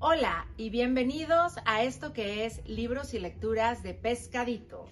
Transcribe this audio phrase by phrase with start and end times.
[0.00, 4.86] Hola y bienvenidos a esto que es Libros y Lecturas de Pescadito.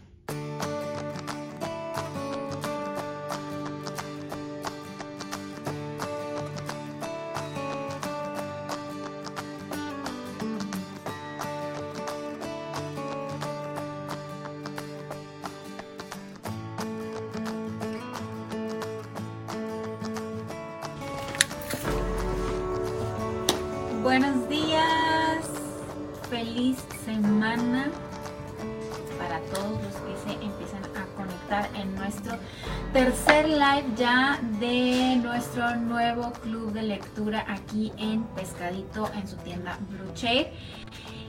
[37.46, 40.12] Aquí en Pescadito en su tienda Blue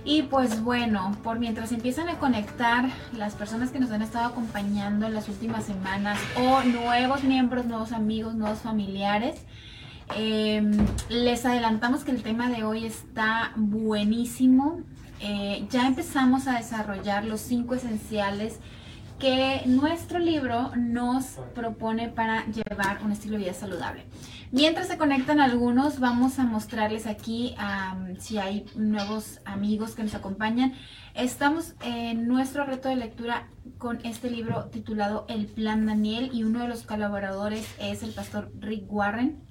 [0.03, 5.05] Y pues bueno, por mientras empiezan a conectar las personas que nos han estado acompañando
[5.05, 9.45] en las últimas semanas o nuevos miembros, nuevos amigos, nuevos familiares,
[10.15, 10.71] Em,
[11.09, 14.81] les adelantamos que el tema de hoy está buenísimo.
[15.19, 18.59] Eh, ya empezamos a desarrollar los cinco esenciales
[19.19, 24.05] que nuestro libro nos propone para llevar un estilo de vida saludable.
[24.51, 27.55] Mientras se conectan algunos, vamos a mostrarles aquí
[28.19, 30.73] si hay nuevos amigos que nos acompañan.
[31.15, 36.59] Estamos en nuestro reto de lectura con este libro titulado El Plan Daniel y uno
[36.59, 39.46] de los colaboradores es el pastor Rick Warren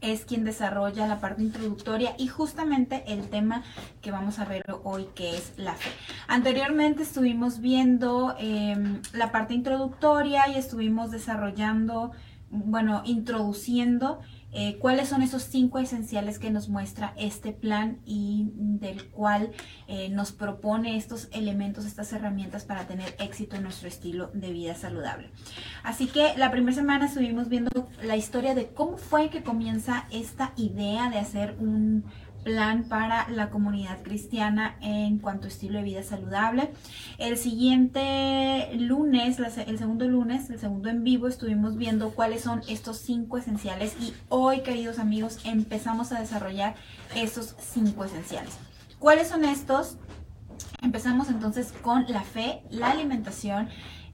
[0.00, 3.62] es quien desarrolla la parte introductoria y justamente el tema
[4.00, 5.90] que vamos a ver hoy que es la fe.
[6.28, 12.12] Anteriormente estuvimos viendo em, la parte introductoria y estuvimos desarrollando,
[12.50, 14.20] bueno, introduciendo
[14.52, 19.52] eh, cuáles son esos cinco esenciales que nos muestra este plan y del cual
[19.86, 24.74] eh, nos propone estos elementos, estas herramientas para tener éxito en nuestro estilo de vida
[24.74, 25.30] saludable.
[25.82, 30.52] Así que la primera semana estuvimos viendo la historia de cómo fue que comienza esta
[30.56, 32.04] idea de hacer un
[32.46, 36.70] plan para la comunidad cristiana en cuanto a estilo de vida saludable.
[37.18, 42.98] El siguiente lunes, el segundo lunes, el segundo en vivo, estuvimos viendo cuáles son estos
[42.98, 46.76] cinco esenciales y hoy, queridos amigos, empezamos a desarrollar
[47.16, 48.56] esos cinco esenciales.
[49.00, 49.98] ¿Cuáles son estos?
[50.82, 53.70] Empezamos entonces con la fe, la alimentación,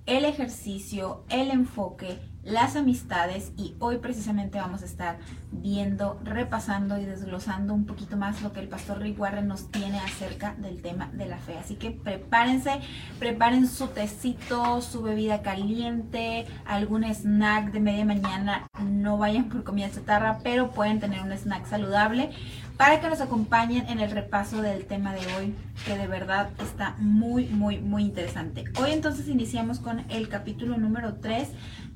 [0.07, 5.19] el ejercicio, el enfoque, las amistades y hoy precisamente vamos a estar
[5.53, 10.01] viendo, repasando y desglosando un poquito más lo que el pastor Rick Warren nos tiene
[10.01, 11.57] acerca del tema de la fe.
[11.59, 12.81] Así que prepárense,
[13.19, 18.67] preparen su tecito, su bebida caliente, algún snack de media mañana.
[18.85, 22.31] No vayan por comida chatarra, pero pueden tener un snack saludable
[22.77, 25.55] para que nos acompañen en el repaso del tema de hoy,
[25.87, 28.65] que de verdad está muy, muy, muy interesante.
[28.81, 31.49] Hoy entonces iniciamos con el capítulo número 3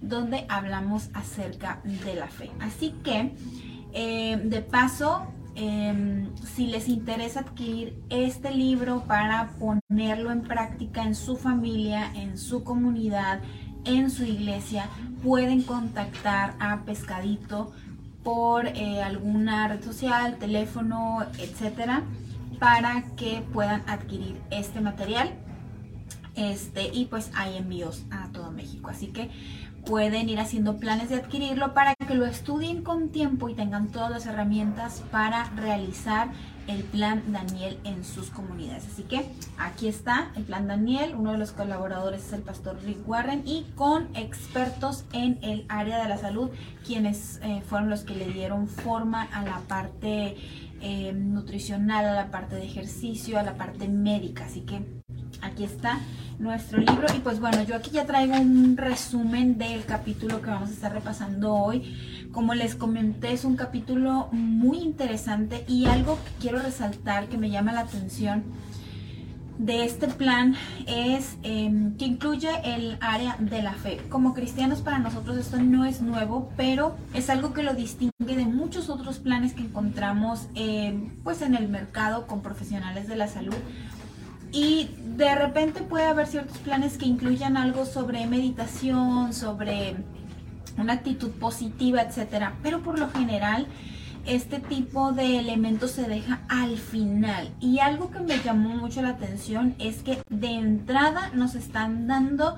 [0.09, 2.51] donde hablamos acerca de la fe.
[2.61, 3.35] Así que,
[3.93, 11.15] eh, de paso, em, si les interesa adquirir este libro para ponerlo en práctica en
[11.15, 13.41] su familia, en su comunidad,
[13.85, 14.89] en su iglesia,
[15.23, 17.73] pueden contactar a Pescadito
[18.23, 22.03] por eh, alguna red social, teléfono, etcétera,
[22.59, 25.31] para que puedan adquirir este material.
[26.35, 28.91] Este, y pues hay envíos a todo México.
[28.91, 29.31] Así que
[29.87, 34.11] pueden ir haciendo planes de adquirirlo para que lo estudien con tiempo y tengan todas
[34.11, 36.29] las herramientas para realizar
[36.67, 38.85] el plan Daniel en sus comunidades.
[38.93, 39.25] Así que
[39.59, 43.65] aquí está el plan Daniel, uno de los colaboradores es el pastor Rick Warren y
[43.77, 46.51] con expertos en el área de la salud,
[46.85, 50.37] quienes eh, fueron los que le dieron forma a la parte
[50.81, 54.47] eh, nutricional, a la parte de ejercicio, a la parte médica.
[54.47, 54.83] Así que
[55.43, 55.99] aquí está
[56.39, 57.07] nuestro libro.
[57.17, 60.93] Y pues bueno, yo aquí ya traigo un resumen del capítulo que vamos a estar
[60.93, 62.29] repasando hoy.
[62.33, 67.51] Como les comenté, es un capítulo muy interesante y algo que quiero resaltar que me
[67.51, 68.45] llama la atención
[69.59, 70.55] de este plan
[70.87, 74.01] es em, que incluye el área de la fe.
[74.11, 78.45] Como cristianos para nosotros esto no es nuevo, pero es algo que lo distingue de
[78.45, 83.57] muchos otros planes que encontramos em, pues en el mercado con profesionales de la salud
[84.53, 89.97] y de repente puede haber ciertos planes que incluyan algo sobre meditación, sobre
[90.79, 92.55] una actitud positiva, etcétera.
[92.63, 93.67] Pero por lo general,
[94.27, 97.51] este tipo de elementos se deja al final.
[97.61, 102.57] Y algo que me llamó mucho la atención es que de entrada nos están dando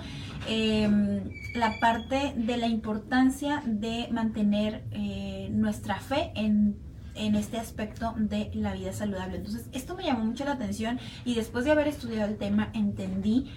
[0.49, 1.25] em,
[1.55, 6.88] la parte de la importancia de mantener eh, nuestra fe en
[7.19, 9.37] en este aspecto de la vida saludable.
[9.37, 13.51] Entonces, esto me llamó mucho la atención y después de haber estudiado el tema entendí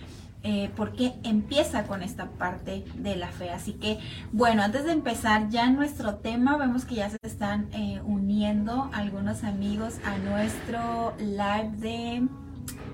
[0.44, 3.52] eh, porque empieza con esta parte de la fe.
[3.52, 4.00] Así que,
[4.32, 9.44] bueno, antes de empezar ya nuestro tema, vemos que ya se están eh, uniendo algunos
[9.44, 12.28] amigos a nuestro live de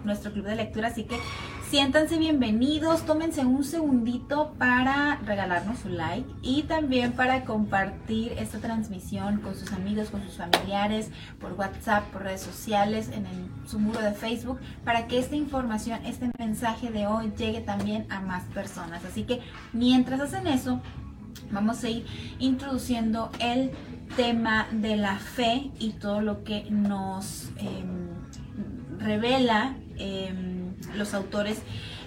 [0.03, 0.89] nuestro club de lectura.
[0.89, 1.17] Así que
[1.69, 9.41] Siéntanse bienvenidos, tómense un segundito para regalarnos su like y también para compartir esta transmisión
[9.41, 11.09] con sus amigos, con sus familiares,
[11.41, 13.25] por WhatsApp, por redes sociales, en
[13.67, 18.21] su muro de Facebook, para que esta información, este mensaje de hoy llegue también a
[18.21, 19.03] más personas.
[19.03, 19.41] Así que
[19.73, 20.79] mientras hacen eso,
[21.51, 22.05] vamos a ir
[22.39, 23.71] introduciendo el
[24.15, 28.07] tema de la fe y todo lo que nos em,
[28.99, 29.75] revela.
[29.97, 30.56] Em,
[30.95, 31.61] los autores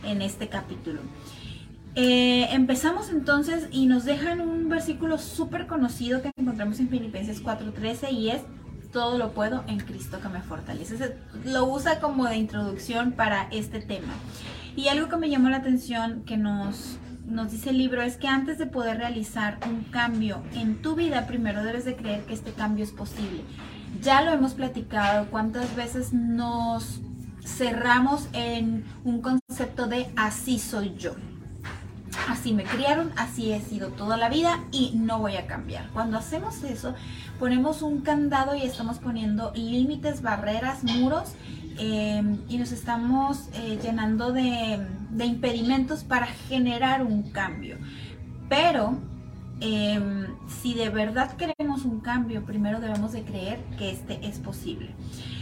[0.04, 1.00] en este capítulo.
[1.96, 8.12] Eh, empezamos entonces y nos dejan un versículo súper conocido que encontramos en Filipenses 4:13
[8.12, 8.42] y es
[8.92, 11.16] todo lo puedo en Cristo que me fortalece.
[11.44, 14.12] lo usa como de introducción para este tema.
[14.76, 18.28] Y algo que me llamó la atención que nos, nos dice el libro es que
[18.28, 22.52] antes de poder realizar un cambio en tu vida, primero debes de creer que este
[22.52, 23.42] cambio es posible.
[24.00, 27.00] Ya lo hemos platicado, cuántas veces nos
[27.44, 31.14] cerramos en un concepto de así soy yo.
[32.28, 35.88] Así me criaron, así he sido toda la vida y no voy a cambiar.
[35.90, 36.94] Cuando hacemos eso,
[37.38, 41.34] ponemos un candado y estamos poniendo límites, barreras, muros
[41.78, 47.78] em, y nos estamos eh, llenando de, de impedimentos para generar un cambio.
[48.48, 48.98] Pero
[49.60, 54.94] Em, si de verdad queremos un cambio, primero debemos de creer que este es posible.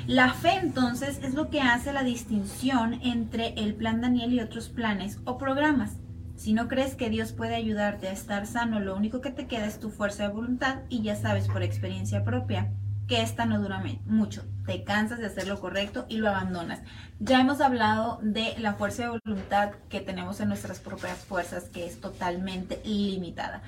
[0.09, 4.69] La fe entonces es lo que hace la distinción entre el plan Daniel y otros
[4.71, 5.99] planes o programas.
[6.35, 9.67] Si no crees que Dios puede ayudarte a estar sano, lo único que te queda
[9.67, 12.73] es tu fuerza de voluntad y ya sabes por experiencia propia
[13.07, 14.45] que esta no dura mucho.
[14.67, 16.81] Te cansas de hacer lo correcto y lo abandonas.
[17.21, 21.87] Ya hemos hablado de la fuerza de voluntad que tenemos en nuestras propias fuerzas, que
[21.87, 23.63] es totalmente limitada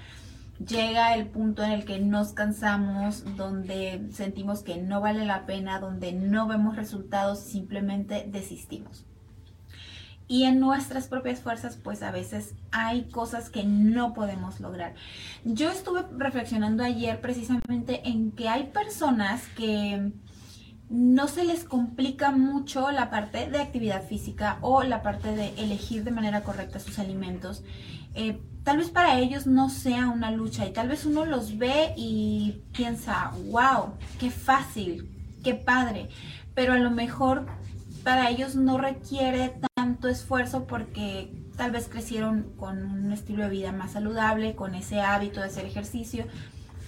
[0.67, 5.81] llega el punto en el que nos cansamos, donde sentimos que no vale la pena,
[5.81, 9.07] donde no vemos resultados, simplemente desistimos.
[10.29, 14.95] Y en nuestras propias fuerzas, pues a veces hay cosas que no podemos lograr.
[15.45, 20.13] Yo estuve reflexionando ayer precisamente en que hay personas que
[20.89, 26.05] no se les complica mucho la parte de actividad física o la parte de elegir
[26.05, 27.65] de manera correcta sus alimentos.
[28.15, 28.41] Eh,
[28.71, 32.63] tal vez para ellos no sea una lucha y tal vez uno los ve y
[32.73, 35.11] piensa, wow, qué fácil,
[35.43, 36.09] qué padre,
[36.55, 37.47] pero a lo mejor
[38.05, 43.73] para ellos no requiere tanto esfuerzo porque tal vez crecieron con un estilo de vida
[43.73, 46.27] más saludable, con ese hábito de hacer ejercicio,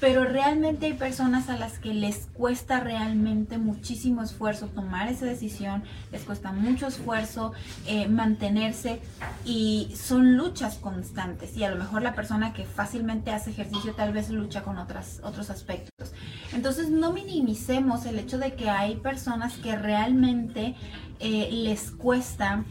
[0.02, 5.84] pero realmente hay personas a las que les cuesta realmente muchísimo esfuerzo tomar esa decisión,
[6.10, 7.52] les cuesta mucho esfuerzo
[7.86, 9.00] eh, mantenerse
[9.44, 14.12] y son luchas constantes y a lo mejor la persona que fácilmente hace ejercicio tal
[14.12, 16.12] vez lucha con otras, otros aspectos.
[16.52, 20.74] Entonces no minimicemos el hecho de que hay personas que realmente
[21.20, 22.64] eh, les cuesta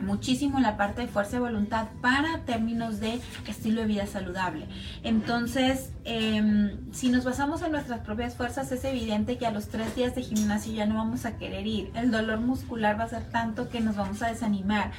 [0.00, 4.66] muchísimo la parte de fuerza de voluntad para términos de estilo de vida saludable.
[5.02, 9.94] Entonces, em, si nos basamos en nuestras propias fuerzas, es evidente que a los tres
[9.94, 11.90] días de gimnasio ya no vamos a querer ir.
[11.94, 14.92] El dolor muscular va a ser tanto que nos vamos a desanimar.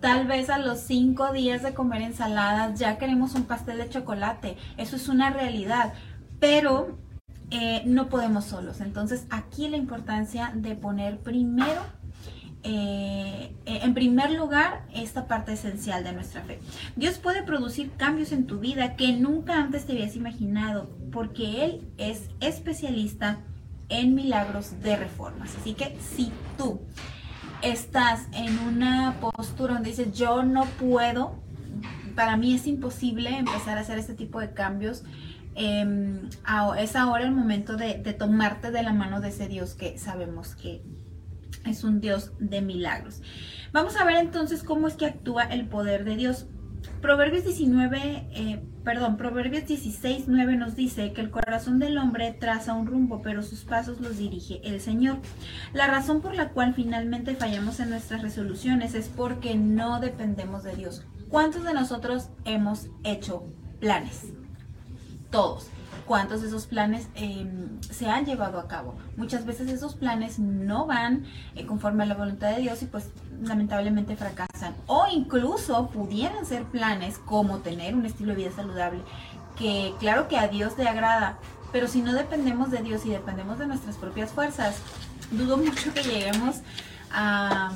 [0.00, 4.56] Tal vez a los cinco días de comer ensaladas ya queremos un pastel de chocolate.
[4.76, 5.92] Eso es una realidad.
[6.40, 6.98] Pero
[7.50, 8.80] eh, no podemos solos.
[8.80, 11.82] Entonces, aquí la importancia de poner primero
[12.66, 16.58] eh, en primer lugar, esta parte esencial de nuestra fe.
[16.96, 21.86] Dios puede producir cambios en tu vida que nunca antes te habías imaginado, porque Él
[21.98, 23.40] es especialista
[23.90, 25.54] en milagros de reformas.
[25.60, 26.80] Así que si tú
[27.60, 31.34] estás en una postura donde dices, yo no puedo,
[32.14, 35.04] para mí es imposible empezar a hacer este tipo de cambios,
[35.54, 36.30] em,
[36.78, 40.82] es ahora el momento de tomarte de la mano de ese Dios que sabemos que
[41.64, 43.22] es un Dios de milagros.
[43.72, 46.46] Vamos a ver entonces cómo es que actúa el poder de Dios.
[47.00, 52.74] Proverbios 19, eh, perdón, Proverbios 16, 9 nos dice que el corazón del hombre traza
[52.74, 55.18] un rumbo, pero sus pasos los dirige el Señor.
[55.72, 60.76] La razón por la cual finalmente fallamos en nuestras resoluciones es porque no dependemos de
[60.76, 61.04] Dios.
[61.28, 63.44] ¿Cuántos de nosotros hemos hecho
[63.80, 64.26] planes?
[65.30, 65.68] Todos
[66.06, 68.94] cuántos de esos planes em, se han llevado a cabo.
[69.16, 73.10] Muchas veces esos planes no van eh, conforme a la voluntad de Dios y pues
[73.42, 74.74] lamentablemente fracasan.
[74.86, 79.00] O incluso pudieran ser planes como tener un estilo de vida saludable,
[79.58, 81.38] que claro que a Dios le agrada,
[81.72, 84.76] pero si no dependemos de Dios y dependemos de nuestras propias fuerzas,
[85.30, 86.60] dudo mucho que lleguemos
[87.10, 87.72] a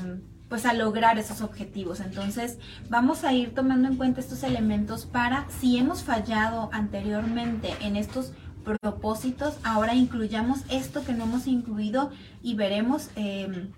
[0.48, 2.00] pues a lograr esos objetivos.
[2.00, 7.96] Entonces vamos a ir tomando en cuenta estos elementos para si hemos fallado anteriormente en
[7.96, 8.32] estos
[8.64, 12.10] propósitos, ahora incluyamos esto que no hemos incluido
[12.42, 13.70] y veremos em,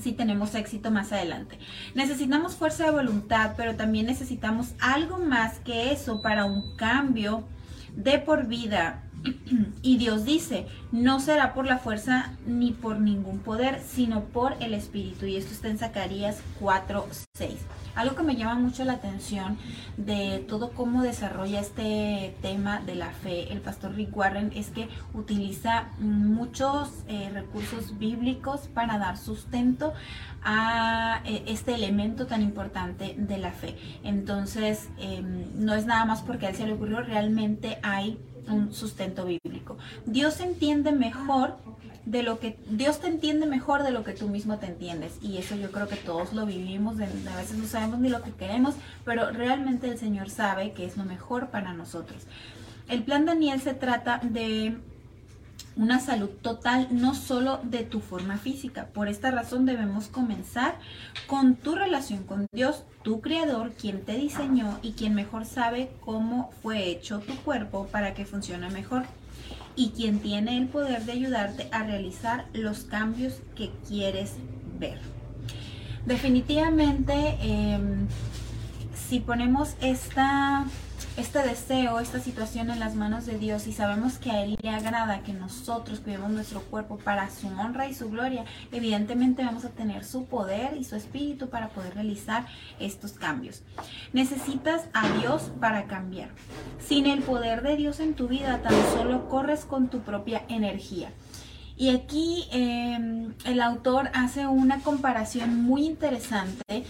[0.00, 1.58] si tenemos éxito más adelante.
[1.94, 7.44] Necesitamos fuerza de voluntad, pero también necesitamos algo más que eso para un cambio
[7.96, 9.07] de por vida
[9.82, 14.74] y Dios dice, no será por la fuerza ni por ningún poder, sino por el
[14.74, 15.26] Espíritu.
[15.26, 17.54] Y esto está en Zacarías 4, 6.
[17.94, 19.58] Algo que me llama mucho la atención
[19.96, 24.88] de todo cómo desarrolla este tema de la fe el pastor Rick Warren es que
[25.14, 29.92] utiliza muchos eh, recursos bíblicos para dar sustento
[30.42, 33.76] a eh, este elemento tan importante de la fe.
[34.04, 38.18] Entonces, em, no es nada más porque a él se le ocurrió, realmente hay
[38.48, 39.78] un sustento bíblico.
[40.06, 41.56] Dios entiende mejor
[42.04, 45.36] de lo que Dios te entiende mejor de lo que tú mismo te entiendes y
[45.36, 48.74] eso yo creo que todos lo vivimos, a veces no sabemos ni lo que queremos,
[49.04, 52.26] pero realmente el Señor sabe que es lo mejor para nosotros.
[52.88, 54.78] El plan Daniel se trata de
[55.78, 58.88] una salud total, no solo de tu forma física.
[58.92, 60.76] Por esta razón debemos comenzar
[61.28, 66.50] con tu relación con Dios, tu creador, quien te diseñó y quien mejor sabe cómo
[66.62, 69.04] fue hecho tu cuerpo para que funcione mejor
[69.76, 74.34] y quien tiene el poder de ayudarte a realizar los cambios que quieres
[74.80, 74.98] ver.
[76.04, 78.08] Definitivamente, em,
[78.94, 80.66] si ponemos esta
[81.18, 84.70] este deseo, esta situación en las manos de Dios y sabemos que a Él le
[84.70, 89.70] agrada que nosotros cuidemos nuestro cuerpo para su honra y su gloria, evidentemente vamos a
[89.70, 92.46] tener su poder y su espíritu para poder realizar
[92.78, 93.62] estos cambios.
[94.12, 96.28] Necesitas a Dios para cambiar.
[96.78, 101.10] Sin el poder de Dios en tu vida, tan solo corres con tu propia energía.
[101.76, 106.84] Y aquí em, el autor hace una comparación muy interesante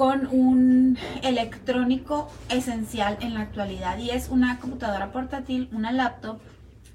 [0.00, 6.40] con un electrónico esencial en la actualidad y es una computadora portátil, una laptop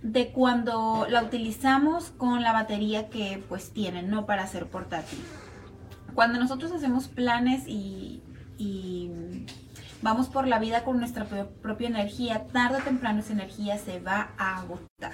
[0.02, 5.20] de cuando la utilizamos con la batería que pues tiene, no para ser portátil.
[6.16, 8.24] Cuando nosotros hacemos planes y,
[8.58, 9.12] y
[10.06, 14.30] vamos por la vida con nuestra propia energía, tarde o temprano esa energía se va
[14.38, 15.14] a agotar.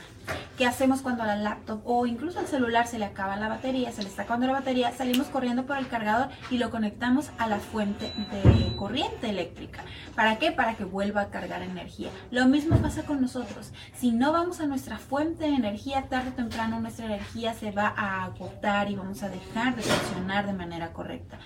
[0.57, 3.93] ¿Qué hacemos cuando a la laptop o incluso al celular se le acaba la batería,
[3.93, 4.91] se le está acabando la batería?
[4.91, 9.81] Salimos corriendo por el cargador y lo conectamos a la fuente de corriente eléctrica.
[10.13, 10.51] ¿Para qué?
[10.51, 12.09] Para que vuelva a cargar energía.
[12.29, 13.71] Lo mismo pasa con nosotros.
[13.95, 17.93] Si no vamos a nuestra fuente de energía, tarde o temprano nuestra energía se va
[17.95, 21.39] a agotar y vamos a dejar de funcionar de manera correcta.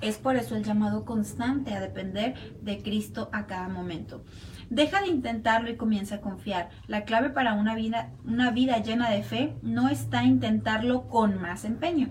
[0.00, 4.24] Es por eso el llamado constante a depender de Cristo a cada momento.
[4.70, 6.70] Deja de intentarlo y comienza a confiar.
[6.86, 11.40] La clave para una vida, una vida llena de fe no está en intentarlo con
[11.40, 12.08] más empeño.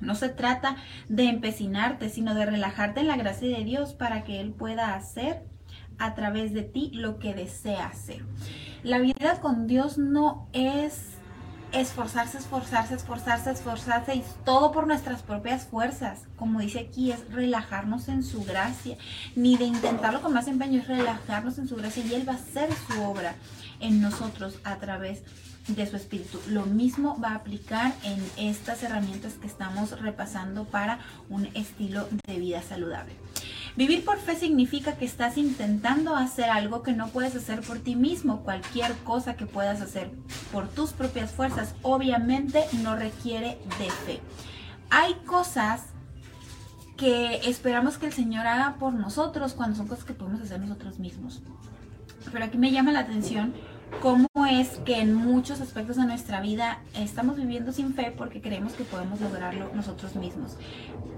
[0.00, 0.76] No se trata
[1.08, 5.44] de empecinarte, sino de relajarte en la gracia de Dios para que Él pueda hacer
[5.98, 8.24] a través de ti lo que desea hacer.
[8.82, 11.15] La vida con Dios no es
[11.72, 16.20] esforzarse, esforzarse, esforzarse, esforzarse y todo por nuestras propias fuerzas.
[16.36, 18.96] Como dice aquí, es relajarnos en su gracia.
[19.34, 22.36] Ni de intentarlo con más empeño, es relajarnos en su gracia y Él va a
[22.36, 23.34] hacer su obra
[23.80, 25.22] en nosotros a través
[25.68, 26.40] de su espíritu.
[26.48, 32.38] Lo mismo va a aplicar en estas herramientas que estamos repasando para un estilo de
[32.38, 33.12] vida saludable.
[33.76, 37.94] Vivir por fe significa que estás intentando hacer algo que no puedes hacer por ti
[37.94, 38.40] mismo.
[38.42, 40.10] Cualquier cosa que puedas hacer
[40.50, 44.20] por tus propias fuerzas obviamente no requiere de fe.
[44.88, 45.82] Hay cosas
[46.96, 50.98] que esperamos que el Señor haga por nosotros cuando son cosas que podemos hacer nosotros
[50.98, 51.42] mismos.
[52.32, 53.52] Pero aquí me llama la atención
[54.00, 58.72] cómo es que en muchos aspectos de nuestra vida estamos viviendo sin fe porque creemos
[58.74, 60.56] que podemos lograrlo nosotros mismos.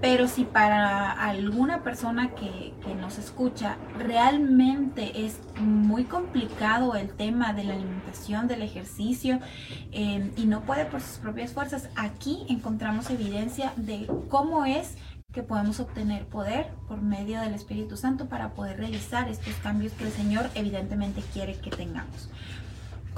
[0.01, 7.63] Pero si para alguna persona que, nos escucha realmente es muy complicado el tema de
[7.63, 9.39] la alimentación, del ejercicio
[9.91, 14.97] eh, y no puede por sus propias fuerzas, aquí encontramos evidencia de cómo es
[15.31, 20.05] que podemos obtener poder por medio del Espíritu Santo para poder realizar estos cambios que
[20.05, 22.29] el Señor evidentemente quiere que tengamos.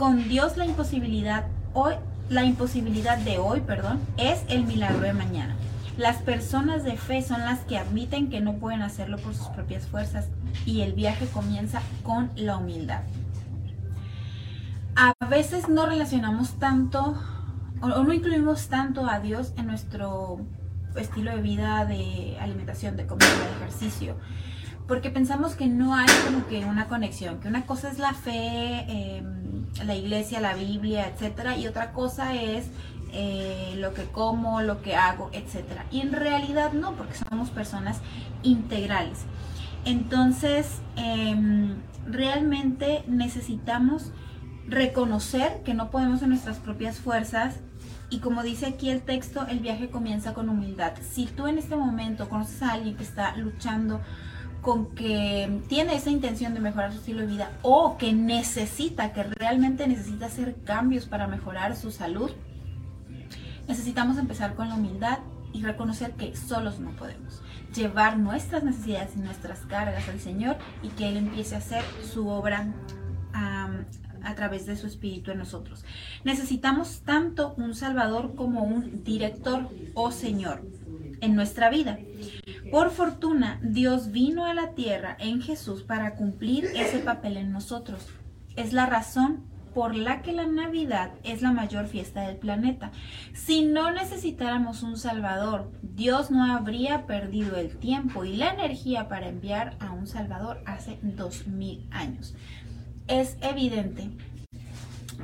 [0.02, 1.94] Con Dios la imposibilidad hoy,
[2.28, 5.56] la imposibilidad de hoy, perdón, es el milagro de mañana.
[5.96, 9.86] Las personas de fe son las que admiten que no pueden hacerlo por sus propias
[9.86, 10.26] fuerzas
[10.66, 13.04] y el viaje comienza con la humildad.
[14.96, 17.22] A veces no relacionamos tanto
[17.80, 20.40] o no incluimos tanto a Dios en nuestro
[20.96, 24.16] estilo de vida, de alimentación, de comida, de ejercicio,
[24.88, 28.86] porque pensamos que no hay como que una conexión, que una cosa es la fe,
[28.88, 29.41] em,
[29.86, 32.68] la iglesia, la Biblia, etcétera, y otra cosa es
[33.14, 35.66] eh, lo que como, lo que hago, etc.
[35.92, 38.00] Y en realidad no, porque somos personas
[38.44, 39.20] integrales.
[39.86, 41.76] Entonces, em,
[42.08, 44.12] realmente necesitamos
[44.68, 47.56] reconocer que no podemos en nuestras propias fuerzas
[48.10, 50.94] y como dice aquí el texto, el viaje comienza con humildad.
[51.02, 54.02] Si tú en este momento conoces a alguien que está luchando
[54.62, 59.24] con que tiene esa intención de mejorar su estilo de vida o que necesita, que
[59.24, 62.32] realmente necesita hacer cambios para mejorar su salud,
[63.68, 65.20] necesitamos empezar con la humildad
[65.54, 67.42] y reconocer que solos no podemos.
[67.76, 72.28] Llevar nuestras necesidades y nuestras cargas al Señor y que Él empiece a hacer su
[72.28, 72.68] obra
[73.34, 75.84] a través de su espíritu en nosotros.
[76.24, 80.62] Necesitamos tanto un Salvador como un director o Señor
[81.22, 81.98] en nuestra vida.
[82.72, 88.08] Por fortuna, Dios vino a la tierra en Jesús para cumplir ese papel en nosotros.
[88.56, 92.92] Es la razón por la que la Navidad es la mayor fiesta del planeta.
[93.34, 99.28] Si no necesitáramos un Salvador, Dios no habría perdido el tiempo y la energía para
[99.28, 102.36] enviar a un Salvador hace dos mil años
[103.12, 104.10] es evidente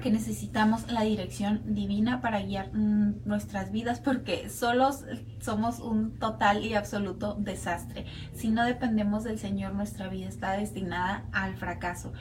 [0.02, 5.06] que necesitamos la dirección divina para guiar mm, nuestras vidas porque solos
[5.40, 8.06] somos un total y absoluto desastre.
[8.34, 12.14] Si no dependemos del Señor, nuestra vida está destinada al fracaso.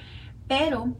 [0.48, 0.96] Pero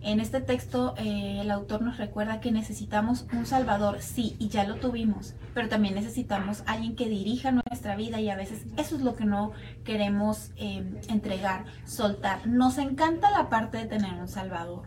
[0.00, 4.64] en este texto eh, el autor nos recuerda que necesitamos un Salvador, sí, y ya
[4.64, 9.02] lo tuvimos, pero también necesitamos alguien que dirija nuestra vida y a veces eso es
[9.02, 9.52] lo que no
[9.84, 12.46] queremos eh, entregar, soltar.
[12.46, 14.86] Nos encanta la parte de tener un Salvador,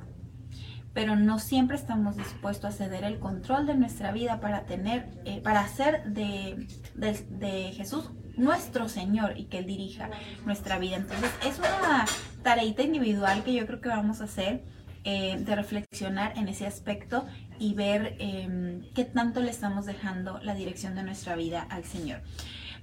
[0.93, 5.41] pero no siempre estamos dispuestos a ceder el control de nuestra vida para tener, eh,
[5.41, 10.09] para hacer de, de Jesús nuestro Señor y que Él dirija
[10.45, 10.97] nuestra vida.
[10.97, 12.05] Entonces es una
[12.43, 14.63] tareita individual que yo creo que vamos a hacer
[15.03, 17.25] eh, de reflexionar en ese aspecto
[17.57, 22.21] y ver em, qué tanto le estamos dejando la dirección de nuestra vida al Señor.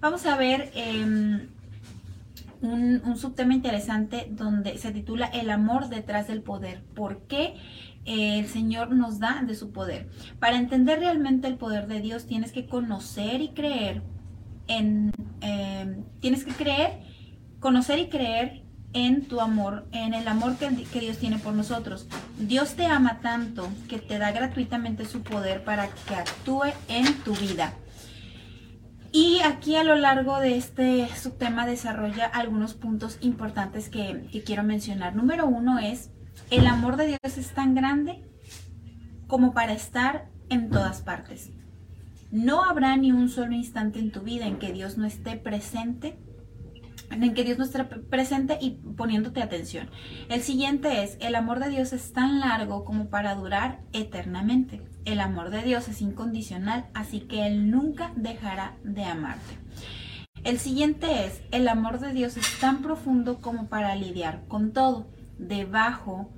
[0.01, 1.49] Vamos a ver em,
[2.61, 6.83] un, subtema interesante donde se titula El amor detrás del poder.
[6.95, 7.55] ¿Por qué?
[8.09, 10.09] El Señor nos da de su poder.
[10.41, 14.03] Para entender realmente el poder de Dios tienes que conocer y creer
[14.67, 17.01] en, em, tienes que creer,
[17.61, 22.07] conocer y creer en tu amor, en el amor que, Dios tiene por nosotros.
[22.39, 27.35] Dios te ama tanto que te da gratuitamente su poder para que actúe en tu
[27.35, 27.75] vida.
[29.13, 34.63] Y aquí a lo largo de este subtema desarrolla algunos puntos importantes que, que quiero
[34.63, 35.17] mencionar.
[35.17, 36.11] Número uno es,
[36.51, 38.25] el amor de Dios es tan grande
[39.27, 41.51] como para estar en todas partes.
[42.31, 46.19] No habrá ni un solo instante en tu vida en que Dios no esté presente
[47.11, 49.91] en que Dios no esté presente y poniéndote atención.
[50.29, 54.83] El siguiente es, el amor de Dios es tan largo como para durar eternamente.
[55.05, 59.59] El amor de Dios es incondicional, así que Él nunca dejará de amarte.
[60.45, 65.09] El siguiente es, el amor de Dios es tan profundo como para lidiar con todo.
[65.39, 66.31] Debajo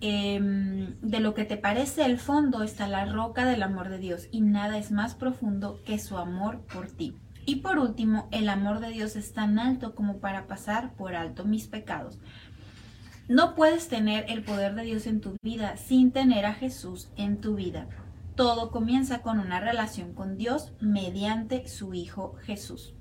[0.00, 4.28] em, de lo que te parece el fondo está la roca del amor de Dios
[4.30, 7.16] y nada es más profundo que su amor por ti.
[7.46, 11.44] Y por último, el amor de Dios es tan alto como para pasar por alto
[11.44, 12.18] mis pecados.
[13.28, 17.40] No puedes tener el poder de Dios en tu vida sin tener a Jesús en
[17.40, 17.88] tu vida.
[18.34, 22.95] Todo comienza con una relación con Dios mediante su Hijo Jesús.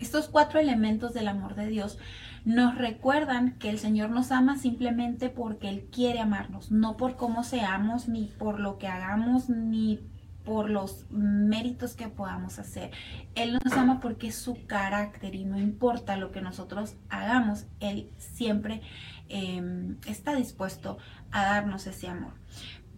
[0.00, 1.98] Estos cuatro elementos del amor de Dios
[2.44, 7.42] nos recuerdan que el Señor nos ama simplemente porque Él quiere amarnos, no por cómo
[7.44, 10.00] seamos, ni por lo que hagamos, ni
[10.44, 12.90] por los méritos que podamos hacer.
[13.34, 18.10] Él nos ama porque es su carácter y no importa lo que nosotros hagamos, Él
[18.16, 18.80] siempre
[19.28, 20.96] em, está dispuesto
[21.32, 22.32] a darnos ese amor.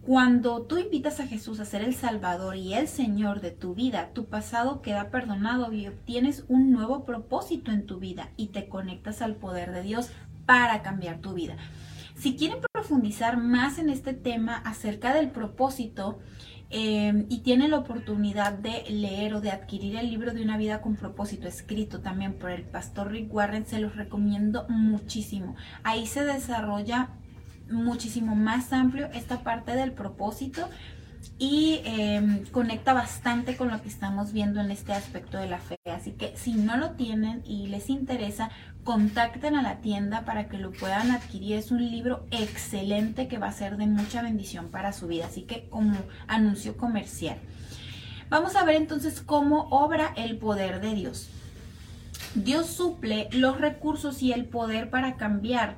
[0.01, 4.09] Cuando tú invitas a Jesús a ser el Salvador y el Señor de tu vida,
[4.13, 9.21] tu pasado queda perdonado y obtienes un nuevo propósito en tu vida y te conectas
[9.21, 10.09] al poder de Dios
[10.47, 11.55] para cambiar tu vida.
[12.15, 16.19] Si quieren profundizar más en este tema acerca del propósito,
[16.73, 20.81] Em, y tiene la oportunidad de leer o de adquirir el libro de una vida
[20.81, 25.57] con propósito, escrito también por el pastor Rick Warren, se los recomiendo muchísimo.
[25.83, 27.09] Ahí se desarrolla
[27.71, 30.69] muchísimo más amplio esta parte del propósito
[31.37, 35.77] y em, conecta bastante con lo que estamos viendo en este aspecto de la fe.
[35.85, 38.49] Así que si no lo tienen y les interesa,
[38.83, 41.57] contacten a la tienda para que lo puedan adquirir.
[41.57, 45.25] Es un libro excelente que va a ser de mucha bendición para su vida.
[45.27, 47.37] Así que como anuncio comercial.
[48.29, 51.29] Vamos a ver entonces cómo obra el poder de Dios.
[52.33, 55.75] Dios suple los recursos y el poder para cambiar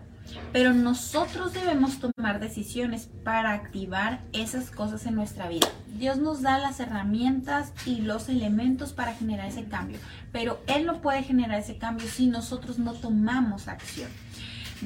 [0.51, 5.67] pero nosotros debemos tomar decisiones para activar esas cosas en nuestra vida.
[5.97, 9.99] Dios nos da las herramientas y los elementos para generar ese cambio,
[10.31, 14.09] pero Él no puede generar ese cambio si nosotros no tomamos acción.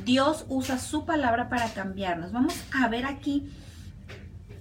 [0.06, 2.32] Dios usa su palabra para cambiarnos.
[2.32, 3.50] Vamos a ver aquí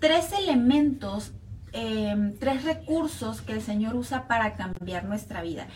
[0.00, 1.32] tres elementos,
[1.72, 5.66] em, tres recursos que el Señor usa para cambiar nuestra vida.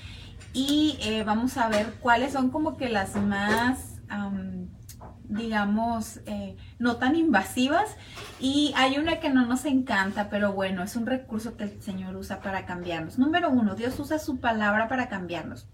[0.52, 4.00] Y eh, vamos a ver cuáles son como que las más
[5.30, 7.96] digamos, eh, no tan invasivas.
[8.40, 12.16] Y hay una que no nos encanta, pero bueno, es un recurso que el Señor
[12.16, 13.18] usa para cambiarnos.
[13.18, 15.66] Número uno, Dios usa su palabra para cambiarnos.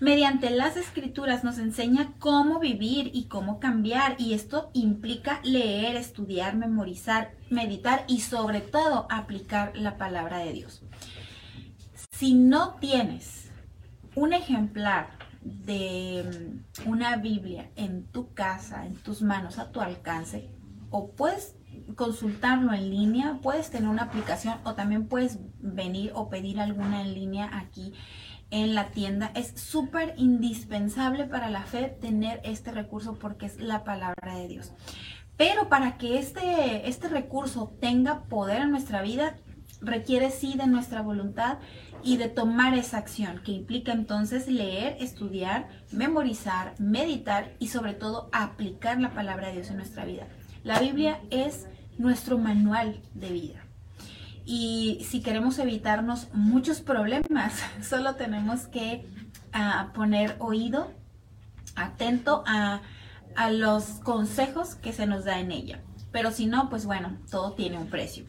[0.00, 6.56] Mediante las escrituras nos enseña cómo vivir y cómo cambiar y esto implica leer, estudiar,
[6.56, 10.82] memorizar, meditar y sobre todo aplicar la palabra de Dios.
[12.10, 13.50] Si no tienes
[14.16, 20.50] un ejemplar de mm, una Biblia en tu casa, en tus manos, a tu alcance,
[20.90, 21.56] o puedes
[21.96, 27.14] consultarlo en línea, puedes tener una aplicación o también puedes venir o pedir alguna en
[27.14, 27.92] línea aquí
[28.50, 29.30] en la tienda.
[29.34, 34.72] Es súper indispensable para la fe tener este recurso porque es la palabra de Dios.
[35.36, 39.36] Pero para que este, este recurso tenga poder en nuestra vida,
[39.80, 41.58] requiere sí de nuestra voluntad
[42.04, 48.28] y de tomar esa acción, que implica entonces leer, estudiar, memorizar, meditar y sobre todo
[48.32, 50.26] aplicar la palabra de Dios en nuestra vida.
[50.62, 53.64] La Biblia es nuestro manual de vida.
[54.44, 59.06] Y si queremos evitarnos muchos problemas, solo tenemos que
[59.52, 60.92] ah, poner oído
[61.74, 62.82] atento a,
[63.34, 65.80] a los consejos que se nos da en ella.
[66.12, 68.24] Pero si no, pues bueno, todo tiene un precio.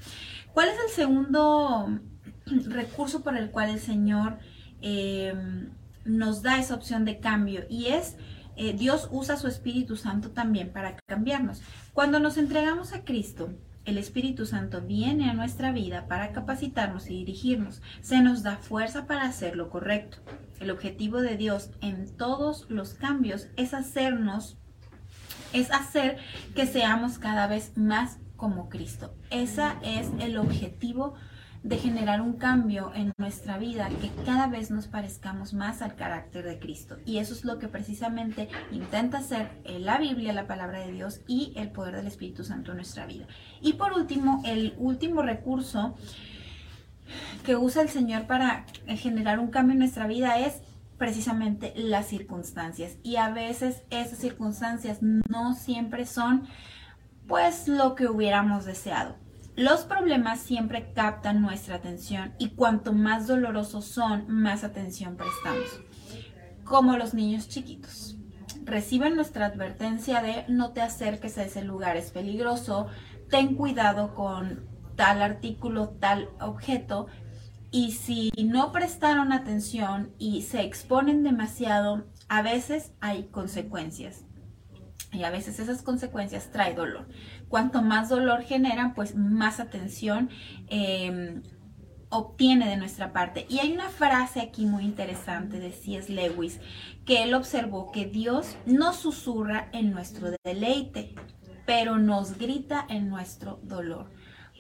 [0.54, 2.00] ¿Cuál es el segundo
[2.46, 4.38] recurso por el cual el Señor
[4.82, 5.70] em,
[6.04, 8.18] nos da esa opción de cambio y es
[8.58, 11.62] eh, Dios usa su Espíritu Santo también para cambiarnos.
[11.94, 13.54] Cuando nos entregamos a Cristo,
[13.84, 17.82] el Espíritu Santo viene a nuestra vida para capacitarnos y dirigirnos.
[18.02, 20.18] Se nos da fuerza para hacer lo correcto.
[20.60, 24.58] El objetivo de Dios en todos los cambios es hacernos,
[25.52, 26.18] es hacer
[26.56, 29.14] que seamos cada vez más como Cristo.
[29.30, 31.35] Ese es el objetivo de
[31.74, 36.60] generar un cambio en nuestra vida, que cada vez nos parezcamos más al carácter de
[36.60, 36.98] Cristo.
[37.06, 41.54] Y eso es lo que precisamente intenta hacer la Biblia, la palabra de Dios y
[41.56, 43.26] el poder del Espíritu Santo en nuestra vida.
[43.62, 45.96] Y por último, el último recurso
[47.44, 50.62] que usa el Señor para generar un cambio en nuestra vida es
[50.98, 52.98] precisamente las circunstancias.
[53.04, 56.48] Y a veces esas circunstancias no siempre son
[57.28, 59.16] pues lo que hubiéramos deseado.
[59.56, 65.80] Los problemas siempre captan nuestra atención y cuanto más dolorosos son, más atención prestamos.
[66.66, 68.18] Como los niños chiquitos.
[68.66, 72.88] Reciben nuestra advertencia de no te acerques a ese lugar, es peligroso,
[73.30, 77.08] ten cuidado con tal artículo, tal objeto.
[77.72, 84.26] Y si no prestaron atención y se exponen demasiado, a veces hay consecuencias.
[85.14, 87.08] Y a veces esas consecuencias traen dolor.
[87.50, 90.30] Cuanto más dolor generan, pues más atención
[90.68, 91.44] em,
[92.10, 93.46] obtiene de nuestra parte.
[93.50, 96.12] Y hay una frase aquí muy interesante de C.S.
[96.12, 96.60] Lewis,
[97.06, 101.14] que él observó que Dios no susurra en nuestro deleite,
[101.66, 104.12] pero nos grita en nuestro dolor.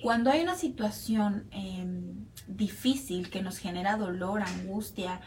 [0.01, 5.21] Cuando hay una situación em, difícil que nos genera dolor, angustia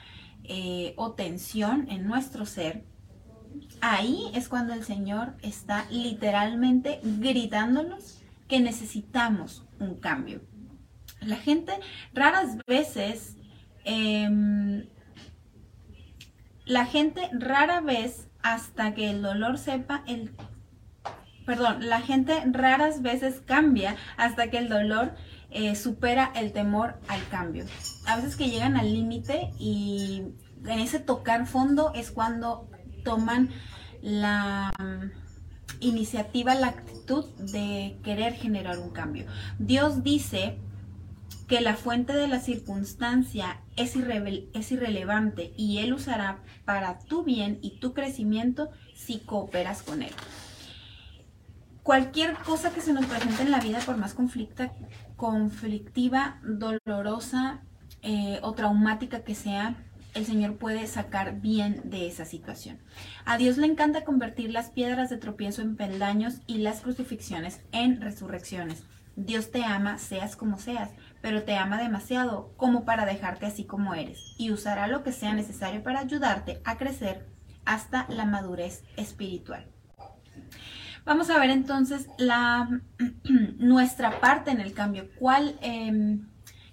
[0.45, 2.85] eh, o tensión en nuestro ser,
[3.81, 10.41] ahí es cuando el Señor está literalmente gritándonos que necesitamos un cambio.
[11.21, 11.73] La gente
[12.15, 13.37] raras veces,
[13.85, 14.87] em,
[16.65, 20.35] la gente rara vez hasta que el dolor sepa el...
[21.45, 25.15] Perdón, la gente raras veces cambia hasta que el dolor
[25.51, 27.65] eh, supera el temor al cambio.
[28.07, 30.25] A veces que llegan al límite y
[30.67, 32.69] en ese tocar fondo es cuando
[33.09, 33.49] toman
[34.03, 35.11] la mm,
[35.81, 39.25] iniciativa, la actitud de querer generar un cambio.
[39.59, 40.59] Dios dice
[41.47, 47.59] que la fuente de la circunstancia es, es irrelevante y Él usará para tu bien
[47.63, 50.13] y tu crecimiento si cooperas con Él.
[51.83, 54.15] Cualquier cosa que se nos presente en la vida, por más
[55.17, 57.63] conflictiva, dolorosa
[58.03, 59.75] eh, o traumática que sea,
[60.15, 62.79] el Señor puede sacar bien de esa situación.
[63.25, 68.01] A Dios le encanta convertir las piedras de tropiezo en peldaños y las crucifixiones en
[68.01, 68.85] resurrecciones.
[69.17, 70.91] Dios te ama, seas como seas,
[71.21, 75.35] pero te ama demasiado como para dejarte así como eres, y usará lo que sea
[75.35, 77.27] necesario para ayudarte a crecer
[77.65, 79.67] hasta la madurez espiritual.
[81.05, 82.81] Vamos a ver entonces la,
[83.59, 85.09] nuestra parte en el cambio.
[85.19, 86.29] ¿Cuál, em,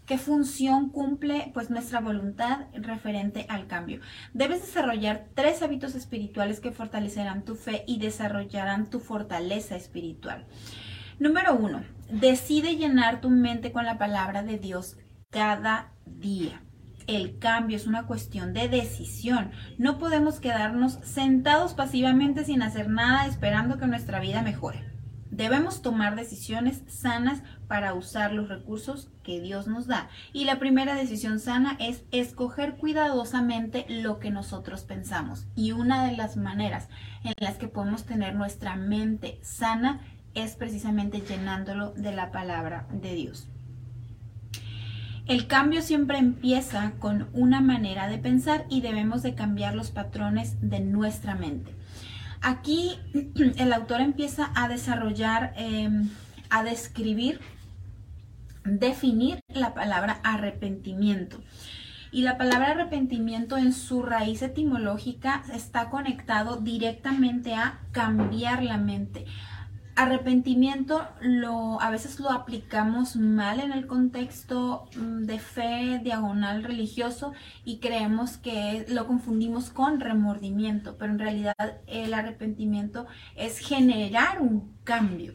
[0.05, 3.99] qué función cumple pues nuestra voluntad referente al cambio?
[4.33, 10.45] Debes desarrollar tres hábitos espirituales que fortalecerán tu fe y desarrollarán tu fortaleza espiritual.
[11.19, 14.97] Número uno, decide llenar tu mente con la palabra de Dios
[15.29, 16.61] cada día.
[17.07, 19.51] El cambio es una cuestión de decisión.
[19.77, 24.94] No podemos quedarnos sentados pasivamente sin hacer nada esperando que nuestra vida mejore.
[25.35, 30.07] Debemos tomar decisiones sanas para usar los recursos que Dios nos da.
[30.31, 35.45] Y la primera decisión sana es escoger cuidadosamente lo que nosotros pensamos.
[35.53, 36.87] Y una de las maneras
[37.25, 39.99] en las que podemos tener nuestra mente sana
[40.35, 43.49] es precisamente llenándolo de la palabra de Dios.
[45.27, 50.55] El cambio siempre empieza con una manera de pensar y debemos de cambiar los patrones
[50.61, 51.74] de nuestra mente.
[52.45, 52.99] Aquí
[53.57, 56.11] el autor empieza a desarrollar, em,
[56.51, 57.39] a describir,
[58.63, 61.41] definir la palabra arrepentimiento.
[62.11, 69.25] Y la palabra arrepentimiento en su raíz etimológica está conectado directamente a cambiar la mente,
[69.95, 77.33] arrepentimiento lo a veces lo aplicamos mal en el contexto mm, de fe diagonal religioso
[77.63, 81.55] y creemos que lo confundimos con remordimiento, pero en realidad
[81.87, 85.33] el arrepentimiento es generar un cambio.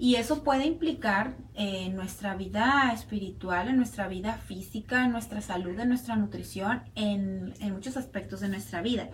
[0.00, 5.76] Y eso puede implicar en nuestra vida espiritual, en nuestra vida física, en nuestra salud,
[5.80, 9.08] en nuestra nutrición, en, en, muchos aspectos de nuestra vida.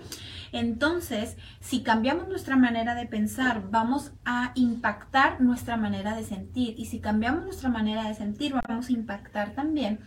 [0.53, 6.75] Entonces, si cambiamos nuestra manera de pensar, vamos a impactar nuestra manera de sentir.
[6.77, 10.01] Y si cambiamos nuestra manera de sentir, vamos a impactar también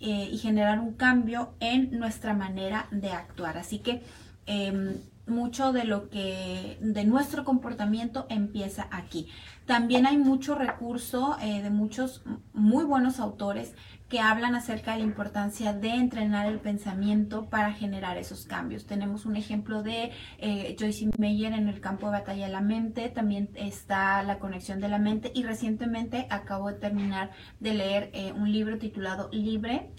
[0.00, 3.58] eh, y generar un cambio en nuestra manera de actuar.
[3.58, 4.02] Así que
[4.46, 9.28] eh, mucho de lo que, de nuestro comportamiento empieza aquí.
[9.66, 13.74] También hay mucho recurso eh, de muchos muy buenos autores
[14.08, 18.86] que hablan acerca de la importancia de entrenar el pensamiento para generar esos cambios.
[18.86, 23.08] Tenemos un ejemplo de eh, Joyce Meyer en el campo de batalla de la mente,
[23.08, 28.32] también está la conexión de la mente y recientemente acabo de terminar de leer eh,
[28.32, 29.90] un libro titulado Libre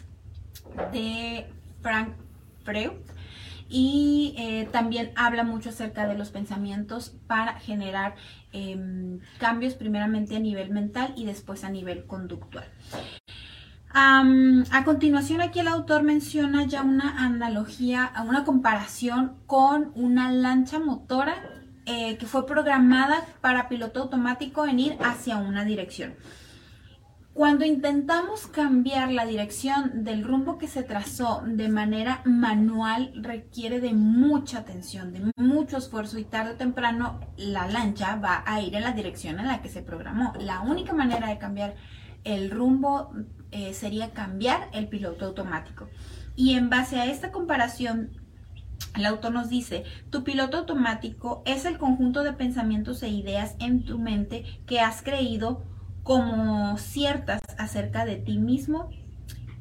[0.94, 1.48] de
[1.82, 2.14] Frank
[2.64, 2.92] Freud
[3.70, 8.16] y eh, también habla mucho acerca de los pensamientos para generar
[8.52, 12.66] em, cambios primeramente a nivel mental y después a nivel conductual.
[13.94, 21.36] a continuación aquí el autor menciona ya una analogía, una comparación con una lancha motora
[21.90, 26.16] eh, que fue programada para piloto automático en ir hacia una dirección.
[27.38, 33.94] Cuando intentamos cambiar la dirección del rumbo que se trazó de manera manual, requiere de
[33.94, 38.82] mucha atención, de mucho esfuerzo y tarde o temprano la lancha va a ir en
[38.82, 40.34] la dirección en la que se programó.
[40.40, 41.76] La única manera de cambiar
[42.24, 43.14] el rumbo
[43.52, 45.90] eh, sería cambiar el piloto automático.
[46.36, 48.18] Y en base a esta comparación,
[48.96, 53.86] el autor nos dice, tu piloto automático es el conjunto de pensamientos e ideas en
[53.86, 55.77] tu mente que has creído
[56.08, 58.90] como ciertas acerca de ti mismo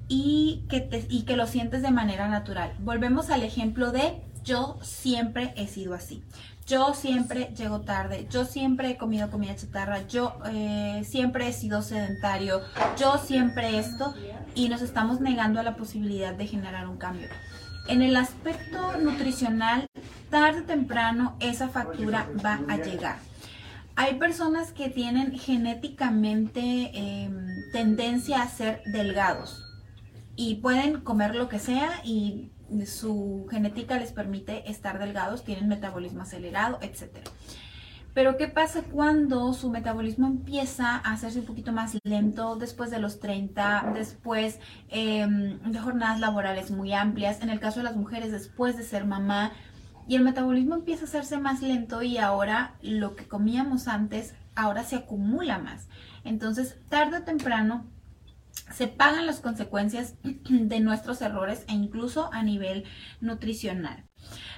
[0.06, 2.72] y que, y que lo sientes de manera natural.
[2.78, 6.22] Volvemos al ejemplo de yo siempre he sido así.
[6.64, 11.82] Yo siempre llego tarde, yo siempre he comido comida chatarra, yo eh, siempre he sido
[11.82, 12.60] sedentario,
[12.96, 14.14] yo siempre esto
[14.54, 17.28] y nos estamos negando a la posibilidad de generar un cambio.
[17.88, 19.86] En el aspecto nutricional,
[20.30, 23.18] tarde o temprano esa factura va a llegar.
[23.98, 29.64] Hay personas que tienen genéticamente em, tendencia a ser delgados
[30.36, 32.52] y pueden comer lo que sea y
[32.84, 37.26] su genética les permite estar delgados, tienen metabolismo acelerado, etc.
[38.12, 42.98] Pero ¿qué pasa cuando su metabolismo empieza a hacerse un poquito más lento después de
[42.98, 44.58] los 30, después
[44.90, 47.40] em, de jornadas laborales muy amplias?
[47.40, 49.52] En el caso de las mujeres, después de ser mamá,
[50.08, 54.84] y el metabolismo empieza a hacerse más lento y ahora lo que comíamos antes ahora
[54.84, 55.88] se acumula más.
[56.24, 57.86] Entonces, tarde o temprano
[58.72, 60.14] se pagan las consecuencias
[60.50, 62.84] de nuestros errores e incluso a nivel
[63.20, 64.04] nutricional.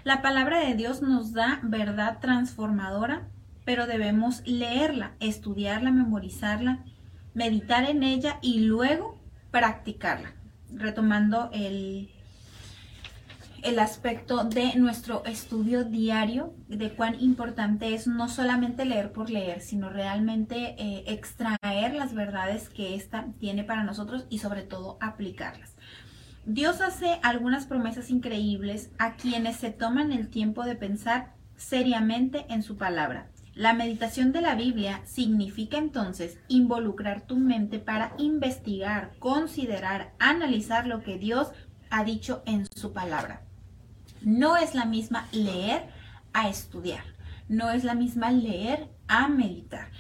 [0.04, 3.28] La palabra de Dios nos da verdad transformadora,
[3.64, 6.84] pero debemos leerla, estudiarla, memorizarla,
[7.34, 10.32] meditar en ella y luego practicarla.
[10.70, 12.10] Retomando el,
[13.62, 19.60] el aspecto de nuestro estudio diario, de cuán importante es no solamente leer por leer,
[19.60, 25.74] sino realmente eh, extraer las verdades que ésta tiene para nosotros y sobre todo aplicarlas.
[26.44, 32.62] Dios hace algunas promesas increíbles a quienes se toman el tiempo de pensar seriamente en
[32.62, 33.28] su palabra.
[33.58, 41.02] La meditación de la Biblia significa entonces involucrar tu mente para investigar, considerar, analizar lo
[41.02, 41.48] que Dios
[41.90, 43.42] ha dicho en su palabra.
[44.22, 45.88] No es la misma leer
[46.32, 47.04] a estudiar,
[47.48, 49.90] no es la misma leer a meditar.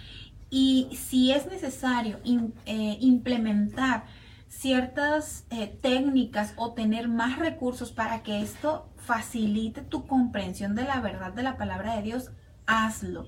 [0.50, 4.04] Y si es necesario eh, implementar
[4.48, 11.00] ciertas eh, técnicas o tener más recursos para que esto facilite tu comprensión de la
[11.00, 12.30] verdad de la palabra de Dios,
[12.66, 13.26] hazlo.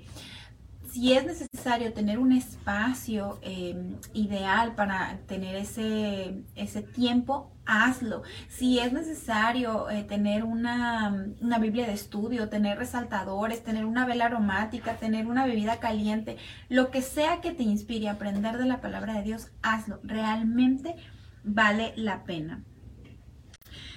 [0.92, 8.22] Si es necesario tener un espacio em, ideal para tener ese, ese tiempo, hazlo.
[8.48, 14.26] Si es necesario eh, tener una, una, Biblia de estudio, tener resaltadores, tener una vela
[14.26, 18.80] aromática, tener una bebida caliente, lo que sea que te inspire a aprender de la
[18.80, 20.00] palabra de Dios, hazlo.
[20.02, 20.96] Realmente
[21.44, 22.64] vale la pena.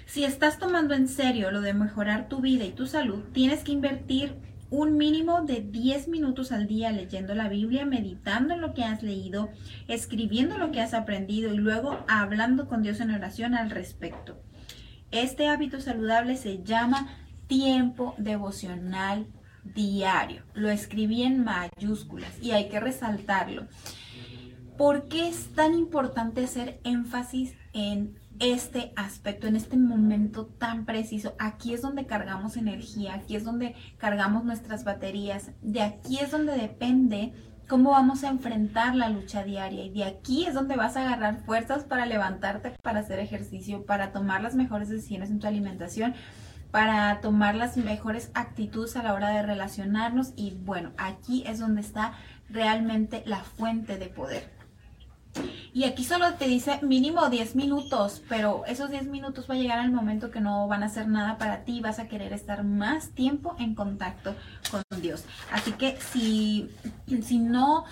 [0.06, 3.72] Si estás tomando en serio lo de mejorar tu vida y tu salud, tienes que
[3.72, 4.36] invertir
[4.74, 9.04] un mínimo de 10 minutos al día leyendo la Biblia, meditando en lo que has
[9.04, 9.50] leído,
[9.88, 14.42] escribiendo lo que has aprendido y luego hablando con Dios en oración al respecto.
[15.12, 17.08] Este hábito saludable se llama
[17.46, 19.28] tiempo devocional
[19.64, 20.42] diario.
[20.56, 23.68] Lo escribí en mayúsculas y hay que resaltarlo.
[24.76, 31.34] ¿Por qué es tan importante hacer énfasis en este aspecto, en este momento tan preciso.
[31.40, 36.58] Aquí es donde cargamos energía, aquí es donde cargamos nuestras baterías, de aquí es donde
[36.58, 37.34] depende
[37.70, 41.46] cómo vamos a enfrentar la lucha diaria y de aquí es donde vas a agarrar
[41.46, 46.14] fuerzas para levantarte, para hacer ejercicio, para tomar las mejores decisiones en tu alimentación,
[46.72, 51.82] para tomar las mejores actitudes a la hora de relacionarnos y bueno, aquí es donde
[51.82, 52.14] está
[52.50, 54.63] realmente la fuente de poder.
[55.74, 59.80] Y aquí solo te dice mínimo 10 minutos, pero esos 10 minutos va a llegar
[59.80, 63.10] al momento que no van a hacer nada para ti, vas a querer estar más
[63.10, 64.36] tiempo en contacto
[64.70, 65.26] con Dios.
[65.52, 66.70] Así que si,
[67.24, 67.86] si no,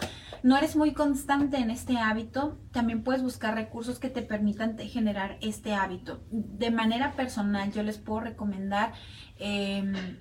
[0.43, 5.37] no eres muy constante en este hábito, también puedes buscar recursos que te permitan generar
[5.41, 6.21] este hábito.
[6.29, 8.93] De manera personal, yo les puedo recomendar
[9.39, 10.19] em,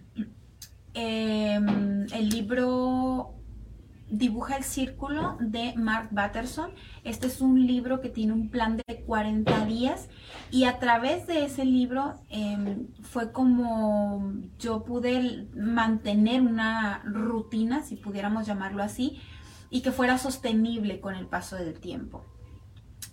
[0.94, 3.39] em, el libro
[4.11, 6.73] Dibuja el Círculo de Mark Batterson.
[7.05, 10.09] Este es un libro que tiene un plan de 40 días
[10.51, 17.96] y a través de ese libro em, fue como yo pude mantener una rutina, si
[17.96, 19.20] pudiéramos llamarlo así,
[19.70, 22.25] y que fuera sostenible con el paso del tiempo.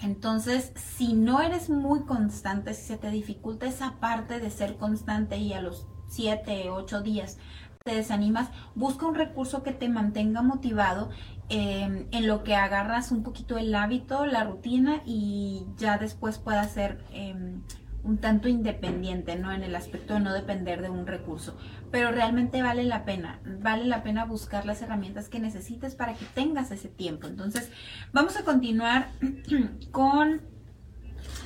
[0.02, 5.38] Entonces, si no eres muy constante, si se te dificulta esa parte de ser constante
[5.38, 7.38] y a los 7, 8 días
[7.88, 11.10] te desanimas, busca un recurso que te mantenga motivado
[11.48, 16.66] em, en lo que agarras un poquito el hábito, la rutina y ya después pueda
[16.66, 17.62] ser em,
[18.04, 19.54] un tanto independiente, ¿no?
[19.54, 21.58] En el aspecto de no depender de un recurso.
[21.90, 26.26] Pero realmente vale la pena, vale la pena buscar las herramientas que necesites para que
[26.26, 27.28] tengas ese tiempo.
[27.28, 27.72] Entonces,
[28.12, 29.08] vamos a continuar
[29.92, 30.42] con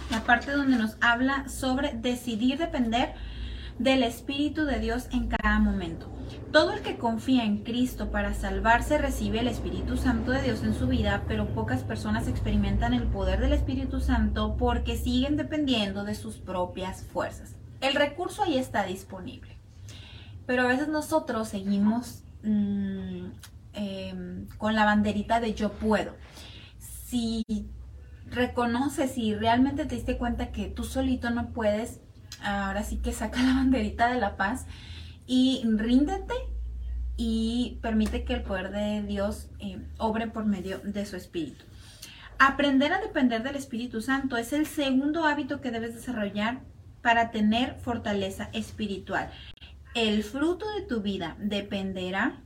[0.09, 3.13] la parte donde nos habla sobre decidir depender
[3.83, 6.07] del Espíritu de Dios en cada momento.
[6.51, 10.75] Todo el que confía en Cristo para salvarse recibe el Espíritu Santo de Dios en
[10.75, 16.13] su vida, pero pocas personas experimentan el poder del Espíritu Santo porque siguen dependiendo de
[16.13, 17.55] sus propias fuerzas.
[17.79, 19.57] El recurso ahí está disponible,
[20.45, 23.25] pero a veces nosotros seguimos mm,
[23.73, 26.15] em, con la banderita de yo puedo.
[26.77, 27.43] Si
[28.27, 31.99] reconoces y realmente te diste cuenta que tú solito no puedes,
[32.41, 34.65] ahora sí que saca la banderita de la paz
[35.27, 36.33] y ríndete
[37.17, 41.65] y permite que el poder de Dios eh, obre por medio de su espíritu.
[42.39, 46.61] Aprender a depender del Espíritu Santo es el segundo hábito que debes desarrollar
[47.03, 49.29] para tener fortaleza espiritual.
[49.93, 52.41] El fruto de tu vida dependerá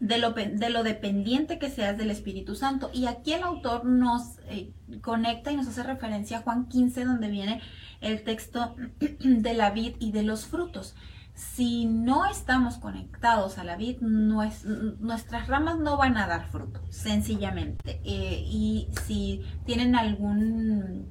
[0.00, 2.90] de lo, de lo, dependiente que seas del Espíritu Santo.
[2.92, 7.28] Y aquí el autor nos eh, conecta y nos hace referencia a Juan 15, donde
[7.28, 7.62] viene
[8.00, 8.76] el texto
[9.20, 10.94] de la vid y de los frutos.
[11.34, 18.00] Si no estamos conectados a la vid, nuestras ramas no van a dar fruto, sencillamente.
[18.04, 21.08] Eh, y si tienen algún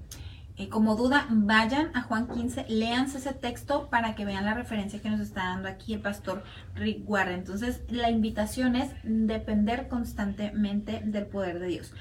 [0.57, 5.01] eh, como duda, vayan a Juan 15, léanse ese texto para que vean la referencia
[5.01, 6.43] que nos está dando aquí el pastor
[6.75, 7.39] Rick Warren.
[7.39, 11.93] Entonces, la invitación es depender constantemente del poder de Dios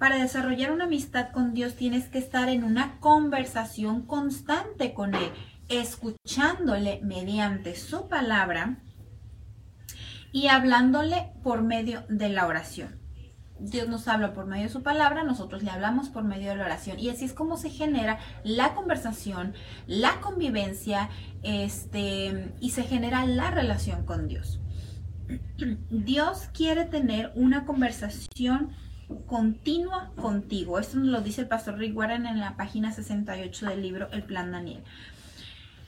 [0.00, 5.30] para desarrollar una amistad con Dios tienes que estar en una conversación constante con Él,
[5.68, 8.78] escuchándole mediante su palabra
[10.32, 12.99] y hablándole por medio de la oración.
[13.60, 16.64] Dios nos habla por medio de su palabra, nosotros le hablamos por medio de la
[16.64, 16.98] oración.
[16.98, 19.54] Y así es como se genera la conversación,
[19.86, 21.10] la convivencia,
[21.42, 24.60] este, y se genera la relación con Dios.
[25.90, 28.70] Dios quiere tener una conversación
[29.26, 30.78] continua contigo.
[30.78, 34.22] Esto nos lo dice el pastor Rick Warren en la página 68 del libro El
[34.22, 34.82] Plan Daniel.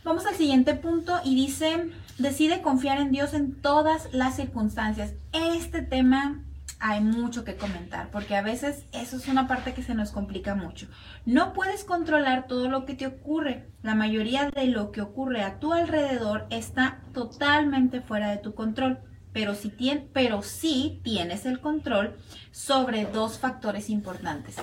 [0.04, 5.14] Vamos al siguiente punto y dice, decide confiar en Dios en todas las circunstancias.
[5.32, 6.42] Este tema
[6.84, 10.56] hay mucho que comentar, porque a veces eso es una parte que se nos complica
[10.56, 10.88] mucho.
[11.24, 13.70] No puedes controlar todo lo que te ocurre.
[13.82, 18.98] La mayoría de lo que ocurre a tu alrededor está totalmente fuera de tu control,
[19.32, 19.72] pero sí,
[20.12, 22.16] pero sí tienes el control
[22.50, 24.56] sobre dos factores importantes.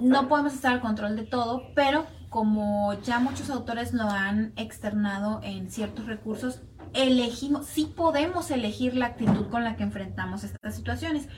[0.00, 5.40] No podemos estar al control de todo, pero como ya muchos autores lo han externado
[5.42, 6.60] en ciertos recursos,
[6.94, 11.28] elegimos, sí podemos elegir la actitud con la que enfrentamos estas situaciones.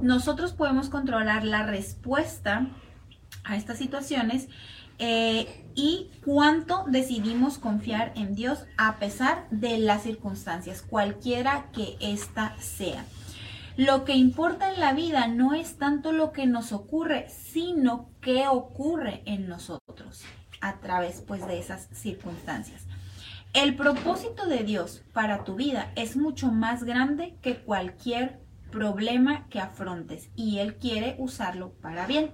[0.00, 2.68] Nosotros podemos controlar la respuesta
[3.44, 4.48] a estas situaciones
[4.98, 12.56] eh, y cuánto decidimos confiar en Dios a pesar de las circunstancias, cualquiera que ésta
[12.60, 13.04] sea.
[13.76, 18.48] Lo que importa en la vida no es tanto lo que nos ocurre, sino qué
[18.48, 20.24] ocurre en nosotros
[20.60, 22.87] a través pues de esas circunstancias.
[23.54, 28.40] El propósito de Dios para tu vida es mucho más grande que cualquier
[28.70, 32.30] problema que afrontes y Él quiere usarlo para bien.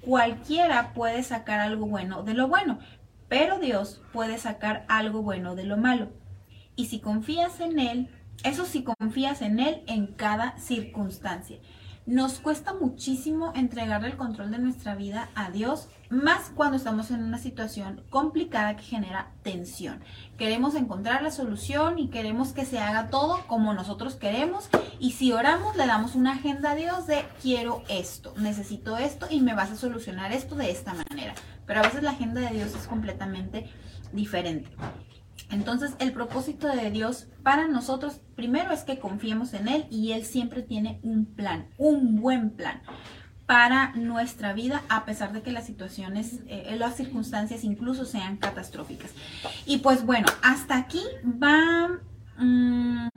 [0.00, 2.80] Cualquiera puede sacar algo bueno de lo bueno,
[3.28, 6.10] pero Dios puede sacar algo bueno de lo malo.
[6.74, 8.08] Y si confías en Él,
[8.42, 11.58] eso si confías en Él en cada circunstancia.
[12.06, 17.22] Nos cuesta muchísimo entregarle el control de nuestra vida a Dios, más cuando estamos en
[17.22, 20.02] una situación complicada que genera tensión.
[20.38, 24.70] Queremos encontrar la solución y queremos que se haga todo como nosotros queremos.
[24.98, 29.40] Y si oramos, le damos una agenda a Dios de quiero esto, necesito esto y
[29.40, 31.34] me vas a solucionar esto de esta manera.
[31.66, 33.70] Pero a veces la agenda de Dios es completamente
[34.12, 34.70] diferente.
[35.50, 40.24] Entonces, el propósito de Dios para nosotros, primero es que confiemos en Él y Él
[40.24, 42.82] siempre tiene un plan, un buen plan
[43.46, 49.10] para nuestra vida, a pesar de que las situaciones, eh, las circunstancias incluso sean catastróficas.
[49.66, 51.98] Y pues bueno, hasta aquí va
[52.40, 53.08] mm,